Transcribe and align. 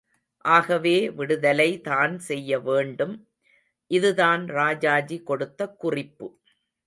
ஆகவே 0.45 1.09
விடுதலை 1.09 1.81
தான் 1.81 2.19
செய்யவேண்டும். 2.19 3.13
இதுதான் 3.91 4.43
ராஜாஜி 4.49 5.19
கொடுத்த 5.23 5.67
குறிப்பு. 5.75 6.27